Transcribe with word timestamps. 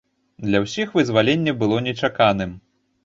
Для 0.45 0.61
ўсіх 0.63 0.95
вызваленне 0.99 1.53
было 1.63 1.77
нечаканым. 1.89 2.61